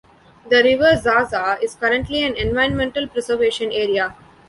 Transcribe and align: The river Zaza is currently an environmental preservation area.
The 0.49 0.63
river 0.63 0.95
Zaza 0.99 1.59
is 1.61 1.75
currently 1.75 2.23
an 2.23 2.33
environmental 2.35 3.07
preservation 3.07 3.71
area. 3.71 4.15